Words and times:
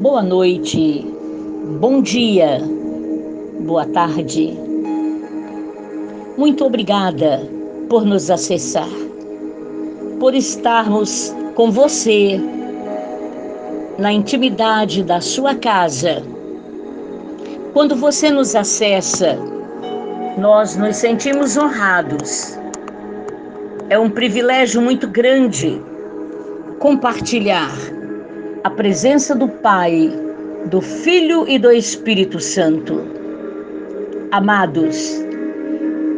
boa 0.00 0.22
noite, 0.22 1.06
bom 1.78 2.00
dia, 2.00 2.58
boa 3.60 3.84
tarde. 3.84 4.58
Muito 6.38 6.64
obrigada 6.64 7.46
por 7.86 8.06
nos 8.06 8.30
acessar, 8.30 8.88
por 10.18 10.34
estarmos 10.34 11.36
com 11.54 11.70
você 11.70 12.40
na 13.98 14.10
intimidade 14.10 15.02
da 15.02 15.20
sua 15.20 15.54
casa. 15.54 16.22
Quando 17.74 17.94
você 17.94 18.30
nos 18.30 18.56
acessa, 18.56 19.38
nós 20.38 20.76
nos 20.76 20.96
sentimos 20.96 21.58
honrados. 21.58 22.58
É 23.90 23.98
um 23.98 24.08
privilégio 24.08 24.80
muito 24.80 25.06
grande 25.06 25.78
compartilhar 26.78 27.99
a 28.62 28.68
presença 28.68 29.34
do 29.34 29.48
Pai, 29.48 30.12
do 30.66 30.82
Filho 30.82 31.48
e 31.48 31.58
do 31.58 31.72
Espírito 31.72 32.38
Santo. 32.38 33.00
Amados, 34.32 35.18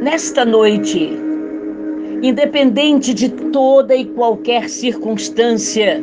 nesta 0.02 0.44
noite, 0.44 1.16
independente 2.20 3.14
de 3.14 3.28
toda 3.28 3.94
e 3.94 4.06
qualquer 4.06 4.68
circunstância 4.68 6.02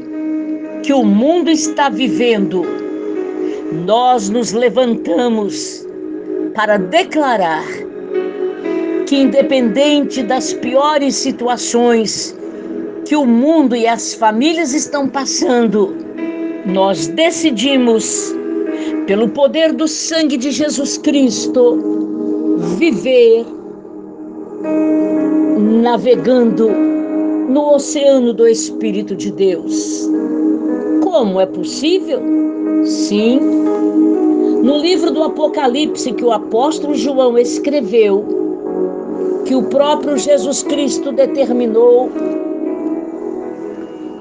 que 0.81 0.93
o 0.93 1.03
mundo 1.03 1.49
está 1.49 1.89
vivendo, 1.89 2.63
nós 3.85 4.29
nos 4.29 4.53
levantamos 4.53 5.85
para 6.55 6.77
declarar 6.77 7.65
que, 9.05 9.17
independente 9.17 10.23
das 10.23 10.53
piores 10.53 11.15
situações 11.15 12.33
que 13.05 13.15
o 13.15 13.25
mundo 13.25 13.75
e 13.75 13.85
as 13.85 14.13
famílias 14.13 14.73
estão 14.73 15.09
passando, 15.09 16.08
nós 16.69 17.07
decidimos, 17.07 18.33
pelo 19.07 19.27
poder 19.29 19.73
do 19.73 19.87
sangue 19.87 20.37
de 20.37 20.51
Jesus 20.51 20.97
Cristo, 20.97 21.77
viver 22.77 23.45
navegando 25.81 26.69
no 26.69 27.73
oceano 27.73 28.33
do 28.33 28.47
Espírito 28.47 29.15
de 29.15 29.31
Deus. 29.31 30.07
Como 31.03 31.39
é 31.39 31.45
possível? 31.45 32.19
Sim. 32.85 33.39
No 34.63 34.77
livro 34.77 35.11
do 35.11 35.23
Apocalipse 35.23 36.13
que 36.13 36.23
o 36.23 36.31
apóstolo 36.31 36.93
João 36.93 37.37
escreveu, 37.37 38.25
que 39.45 39.55
o 39.55 39.63
próprio 39.63 40.17
Jesus 40.17 40.61
Cristo 40.61 41.11
determinou, 41.11 42.11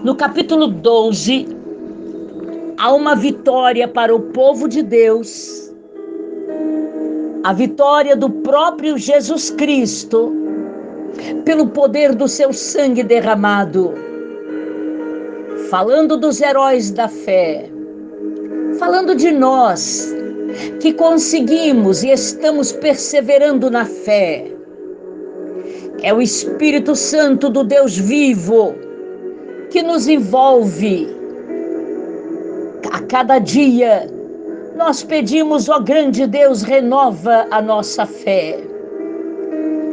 no 0.02 0.14
capítulo 0.14 0.68
12, 0.68 1.57
há 2.78 2.94
uma 2.94 3.14
vitória 3.16 3.88
para 3.88 4.14
o 4.14 4.20
povo 4.20 4.68
de 4.68 4.82
Deus, 4.82 5.72
a 7.42 7.52
vitória 7.52 8.16
do 8.16 8.30
próprio 8.30 8.96
Jesus 8.96 9.50
Cristo, 9.50 10.32
pelo 11.44 11.66
poder 11.68 12.14
do 12.14 12.28
seu 12.28 12.52
sangue 12.52 13.02
derramado. 13.02 13.92
Falando 15.70 16.16
dos 16.16 16.40
heróis 16.40 16.90
da 16.90 17.08
fé, 17.08 17.68
falando 18.78 19.14
de 19.14 19.30
nós 19.30 20.14
que 20.80 20.92
conseguimos 20.94 22.02
e 22.02 22.10
estamos 22.10 22.72
perseverando 22.72 23.70
na 23.70 23.84
fé. 23.84 24.46
É 26.00 26.14
o 26.14 26.22
Espírito 26.22 26.94
Santo 26.94 27.50
do 27.50 27.64
Deus 27.64 27.98
vivo 27.98 28.74
que 29.70 29.82
nos 29.82 30.08
envolve 30.08 31.17
cada 33.08 33.38
dia, 33.38 34.06
nós 34.76 35.02
pedimos, 35.02 35.68
ó 35.68 35.80
grande 35.80 36.26
Deus, 36.26 36.62
renova 36.62 37.46
a 37.50 37.60
nossa 37.60 38.04
fé. 38.06 38.60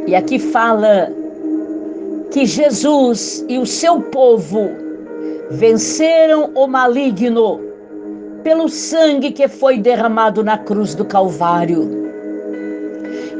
E 0.06 0.14
aqui 0.14 0.38
fala 0.38 1.10
que 2.30 2.44
Jesus 2.44 3.44
e 3.48 3.58
o 3.58 3.66
seu 3.66 4.00
povo 4.00 4.68
venceram 5.50 6.50
o 6.54 6.66
maligno 6.66 7.60
pelo 8.42 8.68
sangue 8.68 9.32
que 9.32 9.48
foi 9.48 9.78
derramado 9.78 10.44
na 10.44 10.58
cruz 10.58 10.94
do 10.94 11.04
Calvário 11.04 12.06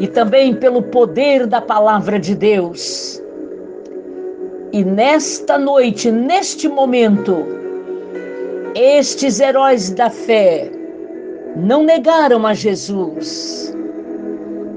e 0.00 0.08
também 0.08 0.54
pelo 0.54 0.82
poder 0.82 1.46
da 1.46 1.60
palavra 1.60 2.18
de 2.18 2.34
Deus. 2.34 3.22
E 4.72 4.84
nesta 4.84 5.56
noite, 5.56 6.10
neste 6.10 6.68
momento, 6.68 7.65
estes 8.76 9.40
heróis 9.40 9.88
da 9.90 10.10
fé 10.10 10.70
não 11.56 11.82
negaram 11.82 12.46
a 12.46 12.52
Jesus, 12.52 13.74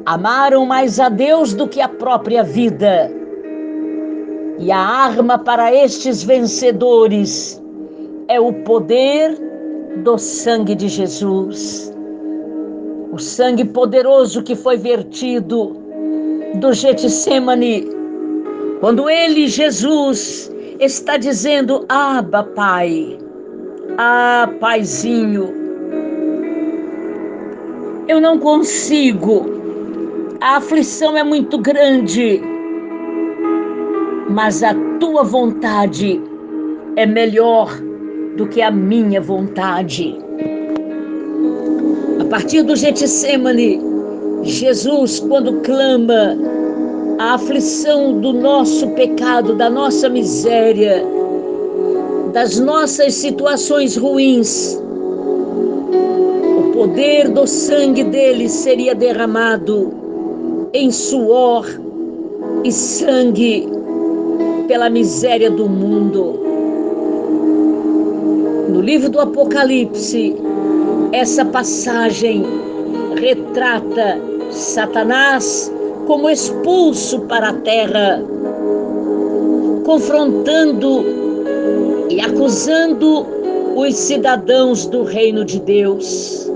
amaram 0.05 0.65
mais 0.65 1.01
a 1.01 1.09
Deus 1.09 1.53
do 1.53 1.67
que 1.67 1.81
a 1.81 1.89
própria 1.89 2.41
vida. 2.41 3.11
E 4.57 4.71
a 4.71 4.79
arma 4.79 5.37
para 5.37 5.73
estes 5.75 6.23
vencedores 6.23 7.61
é 8.29 8.39
o 8.39 8.53
poder 8.63 9.37
do 9.97 10.17
sangue 10.17 10.75
de 10.75 10.87
Jesus. 10.87 11.93
O 13.11 13.19
sangue 13.19 13.65
poderoso 13.65 14.43
que 14.43 14.55
foi 14.55 14.77
vertido 14.77 15.75
do 16.55 16.71
Getsemane, 16.71 17.85
quando 18.79 19.09
ele, 19.09 19.47
Jesus, 19.47 20.49
está 20.79 21.17
dizendo: 21.17 21.85
Abba, 21.89 22.43
Pai 22.43 23.17
ah, 24.01 24.49
paizinho, 24.61 25.53
eu 28.07 28.21
não 28.21 28.39
consigo. 28.39 29.45
A 30.39 30.55
aflição 30.55 31.17
é 31.17 31.23
muito 31.23 31.57
grande, 31.57 32.41
mas 34.29 34.63
a 34.63 34.73
tua 35.01 35.23
vontade 35.23 36.21
é 36.95 37.05
melhor 37.05 37.69
do 38.37 38.47
que 38.47 38.61
a 38.61 38.71
minha 38.71 39.19
vontade. 39.19 40.17
A 42.21 42.25
partir 42.29 42.61
do 42.61 42.77
Getsemane, 42.77 43.81
Jesus, 44.43 45.19
quando 45.19 45.59
clama 45.59 46.37
a 47.19 47.33
aflição 47.33 48.21
do 48.21 48.31
nosso 48.31 48.87
pecado, 48.91 49.55
da 49.55 49.69
nossa 49.69 50.07
miséria, 50.07 51.03
das 52.33 52.59
nossas 52.59 53.13
situações 53.15 53.95
ruins, 53.95 54.79
o 56.57 56.71
poder 56.73 57.29
do 57.29 57.47
sangue 57.47 58.03
dele 58.03 58.47
seria 58.47 58.93
derramado 58.93 59.91
em 60.73 60.91
suor 60.91 61.65
e 62.63 62.71
sangue 62.71 63.67
pela 64.67 64.89
miséria 64.89 65.49
do 65.49 65.67
mundo. 65.67 66.39
No 68.69 68.81
livro 68.81 69.09
do 69.09 69.19
Apocalipse, 69.19 70.35
essa 71.11 71.43
passagem 71.43 72.45
retrata 73.19 74.19
Satanás 74.51 75.71
como 76.05 76.29
expulso 76.29 77.21
para 77.21 77.49
a 77.49 77.53
terra, 77.53 78.23
confrontando 79.85 81.18
e 82.09 82.19
acusando 82.19 83.25
os 83.75 83.95
cidadãos 83.95 84.85
do 84.87 85.03
reino 85.03 85.45
de 85.45 85.59
Deus. 85.59 86.49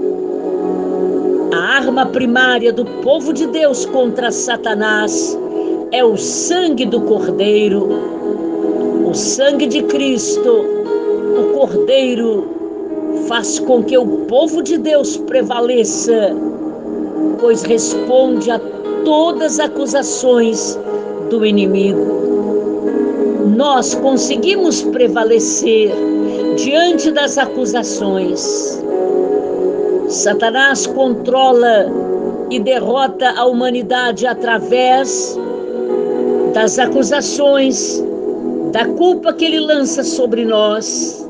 A 1.54 1.78
arma 1.78 2.08
primária 2.08 2.74
do 2.74 2.84
povo 3.04 3.32
de 3.32 3.46
Deus 3.48 3.86
contra 3.86 4.32
Satanás 4.32 5.38
é 5.92 6.04
o 6.04 6.18
sangue 6.18 6.86
do 6.86 7.02
Cordeiro, 7.02 7.88
o 9.06 9.14
sangue 9.14 9.68
de 9.68 9.84
Cristo. 9.84 10.66
O 11.38 11.54
Cordeiro 11.54 12.50
faz 13.28 13.60
com 13.60 13.84
que 13.84 13.98
o 13.98 14.06
povo 14.26 14.64
de 14.64 14.78
Deus 14.78 15.18
prevaleça, 15.18 16.36
pois 17.40 17.62
responde 17.62 18.50
a 18.50 18.60
todas 19.06 19.60
as 19.60 19.70
acusações 19.70 20.80
do 21.30 21.46
inimigo 21.46 22.23
nós 23.46 23.94
conseguimos 23.96 24.82
prevalecer 24.82 25.92
diante 26.56 27.12
das 27.12 27.38
acusações. 27.38 28.82
Satanás 30.08 30.86
controla 30.88 31.92
e 32.50 32.60
derrota 32.60 33.32
a 33.32 33.46
humanidade 33.46 34.28
através 34.28 35.38
das 36.54 36.78
acusações, 36.78 38.04
da 38.72 38.86
culpa 38.86 39.34
que 39.34 39.46
ele 39.46 39.60
lança 39.60 40.04
sobre 40.04 40.46
nós. 40.46 41.28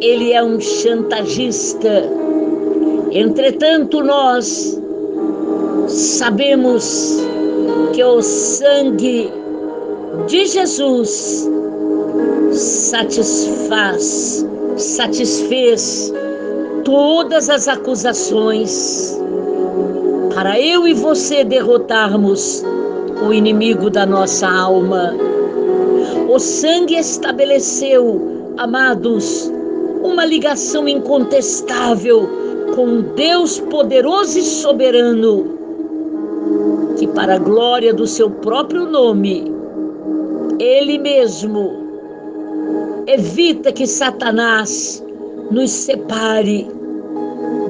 Ele 0.00 0.32
é 0.32 0.42
um 0.42 0.60
chantagista. 0.60 2.04
Entretanto, 3.10 4.02
nós 4.02 4.80
sabemos 5.88 7.18
que 7.92 8.02
o 8.02 8.22
sangue 8.22 9.41
de 10.26 10.46
Jesus 10.46 11.48
satisfaz, 12.52 14.46
satisfez 14.76 16.12
todas 16.84 17.48
as 17.48 17.68
acusações 17.68 19.18
para 20.34 20.60
eu 20.60 20.86
e 20.86 20.94
você 20.94 21.44
derrotarmos 21.44 22.64
o 23.26 23.32
inimigo 23.32 23.90
da 23.90 24.04
nossa 24.06 24.48
alma. 24.48 25.14
O 26.28 26.38
sangue 26.38 26.96
estabeleceu, 26.96 28.54
amados, 28.56 29.52
uma 30.02 30.24
ligação 30.24 30.88
incontestável 30.88 32.28
com 32.74 33.02
Deus 33.14 33.60
poderoso 33.60 34.38
e 34.38 34.42
soberano, 34.42 35.58
que, 36.98 37.06
para 37.06 37.34
a 37.34 37.38
glória 37.38 37.92
do 37.92 38.06
seu 38.06 38.30
próprio 38.30 38.86
nome, 38.86 39.51
Ele 40.58 40.98
mesmo 40.98 41.82
evita 43.06 43.72
que 43.72 43.86
Satanás 43.86 45.04
nos 45.50 45.70
separe 45.70 46.68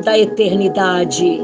da 0.05 0.19
eternidade. 0.19 1.41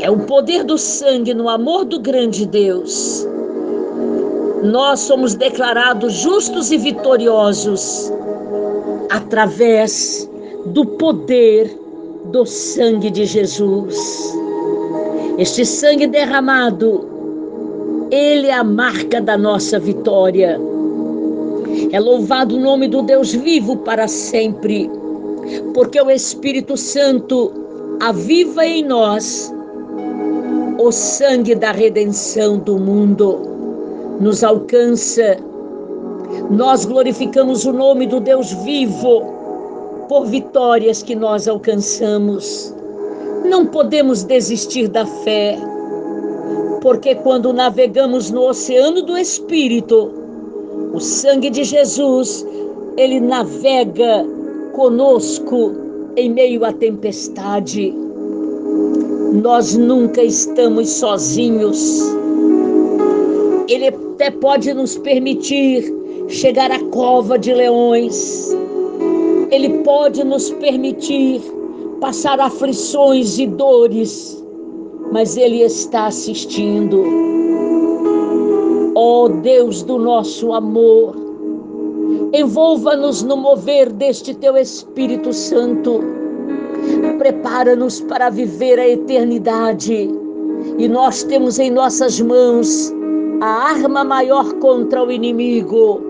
É 0.00 0.10
o 0.10 0.18
poder 0.20 0.64
do 0.64 0.78
sangue 0.78 1.34
no 1.34 1.48
amor 1.48 1.84
do 1.84 2.00
grande 2.00 2.46
Deus. 2.46 3.26
Nós 4.62 5.00
somos 5.00 5.34
declarados 5.34 6.14
justos 6.14 6.70
e 6.70 6.78
vitoriosos 6.78 8.12
através 9.10 10.28
do 10.66 10.84
poder 10.84 11.76
do 12.26 12.44
sangue 12.46 13.10
de 13.10 13.24
Jesus. 13.24 13.96
Este 15.38 15.64
sangue 15.64 16.06
derramado, 16.06 17.08
ele 18.10 18.48
é 18.48 18.54
a 18.54 18.64
marca 18.64 19.20
da 19.20 19.38
nossa 19.38 19.78
vitória. 19.78 20.60
É 21.92 22.00
louvado 22.00 22.56
o 22.56 22.60
nome 22.60 22.88
do 22.88 23.02
Deus 23.02 23.32
vivo 23.32 23.76
para 23.78 24.08
sempre, 24.08 24.90
porque 25.74 26.00
o 26.00 26.10
Espírito 26.10 26.76
Santo 26.76 27.52
aviva 28.00 28.66
em 28.66 28.84
nós 28.84 29.52
o 30.78 30.90
sangue 30.90 31.54
da 31.54 31.72
redenção 31.72 32.58
do 32.58 32.78
mundo 32.78 33.38
nos 34.20 34.42
alcança. 34.42 35.36
Nós 36.50 36.84
glorificamos 36.84 37.64
o 37.64 37.72
nome 37.72 38.06
do 38.06 38.20
Deus 38.20 38.52
vivo 38.64 39.22
por 40.08 40.26
vitórias 40.26 41.02
que 41.02 41.14
nós 41.14 41.46
alcançamos. 41.46 42.74
Não 43.44 43.66
podemos 43.66 44.24
desistir 44.24 44.88
da 44.88 45.06
fé, 45.06 45.58
porque 46.80 47.14
quando 47.14 47.52
navegamos 47.52 48.30
no 48.30 48.48
oceano 48.48 49.02
do 49.02 49.16
Espírito, 49.16 50.10
o 50.92 51.00
sangue 51.00 51.50
de 51.50 51.64
Jesus, 51.64 52.46
ele 52.96 53.20
navega 53.20 54.26
conosco 54.72 55.72
em 56.16 56.30
meio 56.30 56.64
à 56.64 56.72
tempestade 56.72 57.94
nós 59.32 59.76
nunca 59.76 60.22
estamos 60.22 60.88
sozinhos. 60.90 62.02
Ele 63.68 63.88
até 63.88 64.30
pode 64.30 64.74
nos 64.74 64.98
permitir 64.98 65.94
chegar 66.28 66.70
à 66.70 66.80
cova 66.86 67.38
de 67.38 67.54
leões. 67.54 68.50
Ele 69.50 69.78
pode 69.84 70.24
nos 70.24 70.50
permitir 70.50 71.40
passar 72.00 72.40
aflições 72.40 73.38
e 73.38 73.46
dores, 73.46 74.39
mas 75.12 75.36
Ele 75.36 75.62
está 75.62 76.06
assistindo. 76.06 77.02
Ó 78.94 79.24
oh, 79.24 79.28
Deus 79.28 79.82
do 79.82 79.98
nosso 79.98 80.52
amor, 80.52 81.14
envolva-nos 82.32 83.22
no 83.22 83.36
mover 83.36 83.90
deste 83.92 84.34
Teu 84.34 84.56
Espírito 84.56 85.32
Santo 85.32 86.20
prepara-nos 87.20 88.00
para 88.00 88.30
viver 88.30 88.78
a 88.78 88.88
eternidade. 88.88 90.10
E 90.78 90.88
nós 90.88 91.22
temos 91.22 91.58
em 91.58 91.70
nossas 91.70 92.18
mãos 92.18 92.92
a 93.42 93.46
arma 93.46 94.02
maior 94.02 94.52
contra 94.54 95.04
o 95.04 95.12
inimigo, 95.12 96.00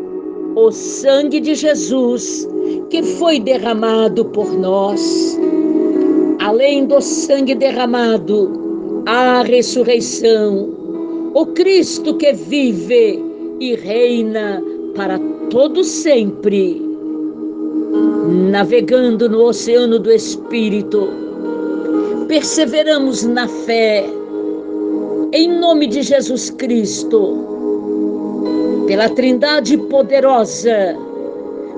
o 0.55 0.71
sangue 0.71 1.41
de 1.41 1.55
Jesus, 1.55 2.49
que 2.91 3.03
foi 3.03 3.41
derramado 3.41 4.25
por 4.27 4.53
nós. 4.53 5.39
Além 6.41 6.87
do 6.87 7.01
sangue 7.01 7.55
derramado, 7.57 8.70
a 9.07 9.43
ressurreição, 9.43 10.69
o 11.35 11.47
Cristo 11.47 12.17
que 12.17 12.33
vive 12.33 13.23
e 13.61 13.75
reina 13.75 14.63
para 14.95 15.19
todo 15.51 15.83
sempre 15.85 16.91
navegando 18.51 19.29
no 19.29 19.45
oceano 19.47 19.99
do 19.99 20.11
Espírito, 20.11 21.09
perseveramos 22.29 23.25
na 23.25 23.49
fé, 23.49 24.05
em 25.33 25.59
nome 25.59 25.87
de 25.87 26.03
Jesus 26.03 26.51
Cristo, 26.51 27.39
pela 28.87 29.09
Trindade 29.09 29.77
poderosa, 29.77 30.97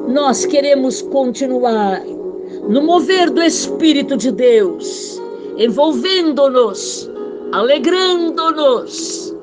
nós 0.08 0.44
queremos 0.44 1.00
continuar 1.02 2.02
no 2.68 2.82
mover 2.82 3.30
do 3.30 3.42
Espírito 3.42 4.16
de 4.16 4.32
Deus, 4.32 5.20
envolvendo-nos, 5.56 7.10
alegrando-nos 7.52 9.34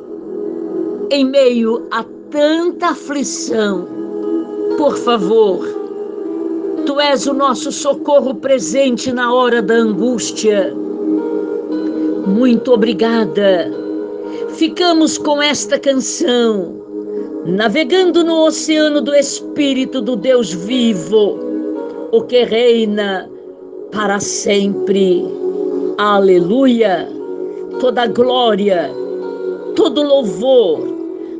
em 1.11 1.25
meio 1.25 1.87
a 1.91 2.03
tanta 2.29 2.89
aflição. 2.89 3.87
Por 4.77 4.95
favor, 4.97 5.79
Tu 6.85 6.99
és 6.99 7.27
o 7.27 7.33
nosso 7.33 7.71
socorro 7.71 8.33
presente 8.33 9.11
na 9.11 9.31
hora 9.31 9.61
da 9.61 9.75
angústia. 9.75 10.73
Muito 12.25 12.73
obrigada. 12.73 13.71
Ficamos 14.55 15.17
com 15.17 15.39
esta 15.39 15.77
canção, 15.77 16.73
navegando 17.45 18.23
no 18.23 18.45
oceano 18.45 19.01
do 19.01 19.13
Espírito 19.13 20.01
do 20.01 20.15
Deus 20.15 20.51
vivo, 20.51 21.39
o 22.11 22.23
que 22.23 22.43
reina 22.43 23.29
para 23.91 24.19
sempre. 24.19 25.23
Aleluia! 25.99 27.18
Toda 27.79 28.07
glória, 28.07 28.91
todo 29.75 30.03
louvor, 30.03 30.81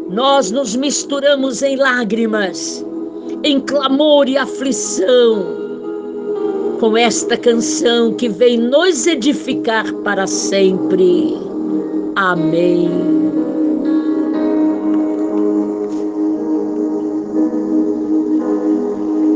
nós 0.10 0.52
nos 0.52 0.76
misturamos 0.76 1.62
em 1.62 1.76
lágrimas 1.76 2.86
em 3.44 3.60
clamor 3.60 4.28
e 4.28 4.38
aflição, 4.38 5.58
com 6.80 6.98
esta 6.98 7.38
canção 7.38 8.14
que 8.14 8.28
vem 8.30 8.58
nos 8.58 9.08
edificar 9.08 9.92
para 10.04 10.28
sempre. 10.28 11.38
Amém. 12.16 13.19